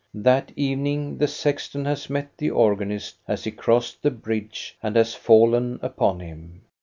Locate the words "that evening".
0.15-1.19